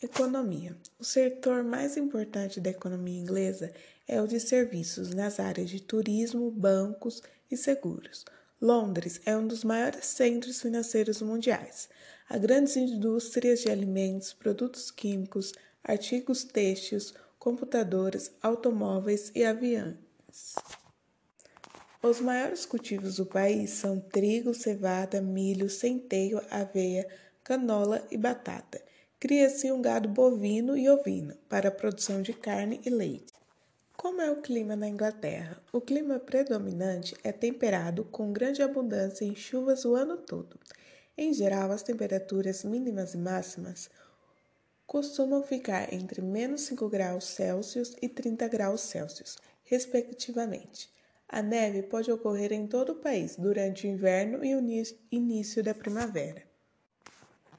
Economia. 0.00 0.76
O 0.96 1.02
setor 1.02 1.64
mais 1.64 1.96
importante 1.96 2.60
da 2.60 2.70
economia 2.70 3.20
inglesa 3.20 3.72
é 4.06 4.22
o 4.22 4.28
de 4.28 4.38
serviços 4.38 5.12
nas 5.12 5.40
áreas 5.40 5.68
de 5.70 5.82
turismo, 5.82 6.52
bancos 6.52 7.20
e 7.50 7.56
seguros. 7.56 8.24
Londres 8.60 9.20
é 9.26 9.36
um 9.36 9.44
dos 9.44 9.64
maiores 9.64 10.06
centros 10.06 10.62
financeiros 10.62 11.20
mundiais. 11.20 11.88
Há 12.28 12.38
grandes 12.38 12.76
indústrias 12.76 13.58
de 13.58 13.72
alimentos, 13.72 14.32
produtos 14.32 14.88
químicos, 14.92 15.52
artigos 15.82 16.44
têxteis, 16.44 17.12
computadores, 17.36 18.30
automóveis 18.40 19.32
e 19.34 19.44
aviões. 19.44 19.96
Os 22.00 22.20
maiores 22.20 22.64
cultivos 22.64 23.16
do 23.16 23.26
país 23.26 23.70
são 23.70 23.98
trigo, 23.98 24.54
cevada, 24.54 25.20
milho, 25.20 25.68
centeio, 25.68 26.40
aveia, 26.50 27.04
canola 27.42 28.06
e 28.12 28.16
batata. 28.16 28.80
Cria-se 29.20 29.72
um 29.72 29.82
gado 29.82 30.08
bovino 30.08 30.76
e 30.76 30.88
ovino 30.88 31.34
para 31.48 31.70
a 31.70 31.72
produção 31.72 32.22
de 32.22 32.32
carne 32.32 32.80
e 32.86 32.88
leite. 32.88 33.32
Como 33.96 34.20
é 34.20 34.30
o 34.30 34.40
clima 34.40 34.76
na 34.76 34.88
Inglaterra? 34.88 35.60
O 35.72 35.80
clima 35.80 36.20
predominante 36.20 37.16
é 37.24 37.32
temperado, 37.32 38.04
com 38.04 38.32
grande 38.32 38.62
abundância 38.62 39.24
em 39.24 39.34
chuvas 39.34 39.84
o 39.84 39.96
ano 39.96 40.18
todo. 40.18 40.56
Em 41.16 41.34
geral, 41.34 41.72
as 41.72 41.82
temperaturas 41.82 42.62
mínimas 42.62 43.14
e 43.14 43.18
máximas 43.18 43.90
costumam 44.86 45.42
ficar 45.42 45.92
entre 45.92 46.22
menos 46.22 46.60
5 46.60 46.88
graus 46.88 47.24
Celsius 47.24 47.96
e 48.00 48.08
30 48.08 48.46
graus 48.46 48.82
Celsius, 48.82 49.36
respectivamente. 49.64 50.88
A 51.28 51.42
neve 51.42 51.82
pode 51.82 52.12
ocorrer 52.12 52.52
em 52.52 52.68
todo 52.68 52.92
o 52.92 53.00
país 53.00 53.34
durante 53.34 53.84
o 53.84 53.90
inverno 53.90 54.44
e 54.44 54.54
o 54.54 54.62
início 55.10 55.60
da 55.60 55.74
primavera. 55.74 56.47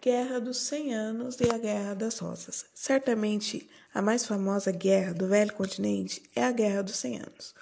Guerra 0.00 0.38
dos 0.38 0.58
Cem 0.58 0.94
Anos 0.94 1.40
e 1.40 1.50
a 1.52 1.58
Guerra 1.58 1.92
das 1.92 2.20
Rosas. 2.20 2.66
Certamente, 2.72 3.68
a 3.92 4.00
mais 4.00 4.24
famosa 4.24 4.70
guerra 4.70 5.12
do 5.12 5.26
Velho 5.26 5.52
Continente 5.52 6.22
é 6.36 6.44
a 6.44 6.52
Guerra 6.52 6.82
dos 6.82 6.94
Cem 6.94 7.16
Anos, 7.16 7.52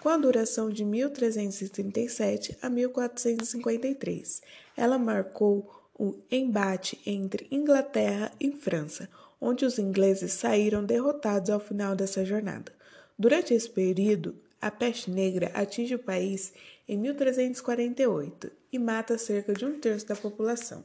com 0.00 0.08
a 0.08 0.16
duração 0.16 0.70
de 0.70 0.86
1337 0.86 2.56
a 2.62 2.70
1453. 2.70 4.40
Ela 4.74 4.96
marcou 4.96 5.70
o 5.94 6.14
embate 6.30 6.98
entre 7.04 7.46
Inglaterra 7.50 8.32
e 8.40 8.50
França, 8.52 9.06
onde 9.38 9.66
os 9.66 9.78
ingleses 9.78 10.32
saíram 10.32 10.82
derrotados 10.82 11.50
ao 11.50 11.60
final 11.60 11.94
dessa 11.94 12.24
jornada. 12.24 12.72
Durante 13.18 13.52
esse 13.52 13.68
período, 13.68 14.34
a 14.62 14.70
peste 14.70 15.10
negra 15.10 15.50
atinge 15.52 15.94
o 15.94 15.98
país 15.98 16.54
em 16.88 16.96
1348 16.96 18.50
e 18.72 18.78
mata 18.78 19.18
cerca 19.18 19.52
de 19.52 19.66
um 19.66 19.78
terço 19.78 20.06
da 20.06 20.16
população. 20.16 20.82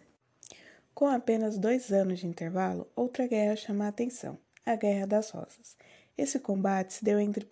Com 0.98 1.06
apenas 1.06 1.60
dois 1.60 1.92
anos 1.92 2.22
de 2.22 2.26
intervalo, 2.26 2.88
outra 2.96 3.28
guerra 3.28 3.56
chama 3.56 3.86
a 3.86 3.90
atenção: 3.90 4.36
a 4.66 4.76
Guerra 4.76 5.06
das 5.06 5.30
Rosas. 5.30 5.78
Esse 6.18 6.40
combate 6.40 6.96
se 6.96 7.06
deu 7.06 7.20
entre 7.20 7.46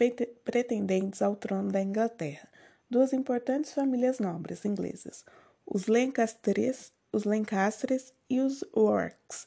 pretendentes 0.43 1.21
ao 1.21 1.35
trono 1.35 1.71
da 1.71 1.79
Inglaterra, 1.79 2.49
duas 2.89 3.13
importantes 3.13 3.71
famílias 3.71 4.17
nobres 4.17 4.65
inglesas, 4.65 5.23
os 5.63 5.85
Lancastres, 5.85 6.91
os 7.13 7.23
Lancastres 7.23 8.15
e 8.27 8.39
os 8.39 8.63
Yorks. 8.75 9.45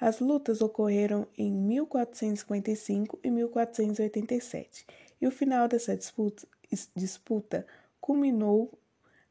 As 0.00 0.20
lutas 0.20 0.62
ocorreram 0.62 1.26
em 1.36 1.50
1455 1.50 3.18
e 3.20 3.30
1487, 3.32 4.86
e 5.20 5.26
o 5.26 5.32
final 5.32 5.66
dessa 5.66 5.96
disputa, 5.96 6.46
disputa 6.94 7.66
culminou 8.00 8.78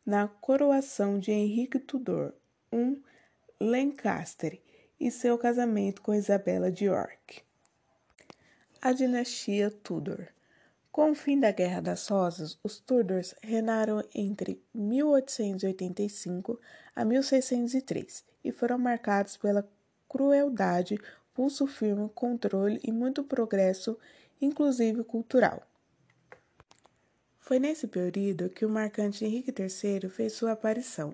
na 0.05 0.27
coroação 0.27 1.17
de 1.17 1.31
Henrique 1.31 1.79
Tudor, 1.79 2.33
um 2.69 3.01
Lancaster 3.61 4.57
e 4.97 5.11
seu 5.11 5.37
casamento 5.37 6.01
com 6.01 6.15
Isabela 6.15 6.71
de 6.71 6.85
York. 6.85 7.41
A 8.81 8.93
dinastia 8.93 9.69
Tudor. 9.69 10.29
Com 10.89 11.11
o 11.11 11.15
fim 11.15 11.37
da 11.37 11.51
Guerra 11.51 11.81
das 11.81 12.07
Rosas, 12.07 12.57
os 12.63 12.79
Tudors 12.79 13.35
reinaram 13.43 14.01
entre 14.15 14.63
1885 14.73 16.57
a 16.95 17.03
1603 17.03 18.23
e 18.45 18.53
foram 18.53 18.77
marcados 18.77 19.35
pela 19.35 19.69
crueldade, 20.07 20.97
pulso 21.33 21.67
firme, 21.67 22.09
controle 22.15 22.79
e 22.81 22.93
muito 22.93 23.25
progresso, 23.25 23.99
inclusive 24.41 25.03
cultural. 25.03 25.61
Foi 27.41 27.59
nesse 27.59 27.89
período 27.89 28.49
que 28.49 28.63
o 28.65 28.69
marcante 28.69 29.25
Henrique 29.25 29.51
III 29.51 30.07
fez 30.09 30.31
sua 30.31 30.53
aparição 30.53 31.13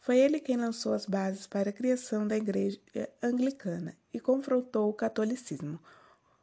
foi 0.00 0.18
ele 0.18 0.40
quem 0.40 0.56
lançou 0.56 0.92
as 0.94 1.06
bases 1.06 1.46
para 1.46 1.70
a 1.70 1.72
criação 1.72 2.26
da 2.26 2.36
Igreja 2.36 2.80
Anglicana 3.22 3.96
e 4.12 4.20
confrontou 4.20 4.88
o 4.88 4.94
catolicismo 4.94 5.78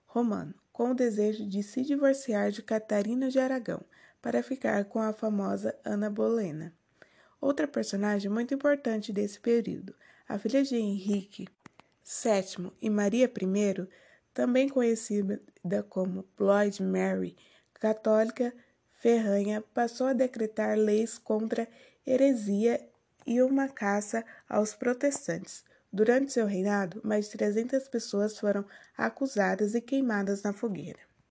romano 0.05 0.53
com 0.71 0.91
o 0.91 0.95
desejo 0.95 1.47
de 1.47 1.63
se 1.63 1.83
divorciar 1.83 2.51
de 2.51 2.61
Catarina 2.61 3.29
de 3.29 3.39
Aragão 3.39 3.81
para 4.21 4.43
ficar 4.43 4.85
com 4.85 4.99
a 4.99 5.13
famosa 5.13 5.73
Ana 5.85 6.09
Bolena. 6.09 6.73
Outra 7.39 7.67
personagem 7.67 8.29
muito 8.29 8.53
importante 8.53 9.13
desse 9.13 9.39
período, 9.39 9.95
a 10.27 10.37
filha 10.37 10.63
de 10.63 10.75
Henrique 10.75 11.47
VII 12.03 12.71
e 12.81 12.89
Maria 12.89 13.25
I, 13.25 13.87
também 14.33 14.67
conhecida 14.67 15.39
como 15.89 16.27
Blood 16.37 16.83
Mary, 16.83 17.37
católica 17.73 18.53
ferranha, 18.93 19.63
passou 19.73 20.07
a 20.07 20.13
decretar 20.13 20.77
leis 20.77 21.17
contra 21.17 21.67
heresia 22.05 22.85
e 23.25 23.41
uma 23.41 23.67
caça 23.67 24.23
aos 24.47 24.73
protestantes. 24.73 25.63
Durante 25.91 26.33
seu 26.33 26.45
reinado, 26.45 27.01
mais 27.03 27.25
de 27.25 27.37
300 27.37 27.87
pessoas 27.87 28.37
foram 28.37 28.65
acusadas 28.97 29.75
e 29.75 29.81
queimadas 29.81 30.43
na 30.43 30.51
fogueira. 30.51 30.99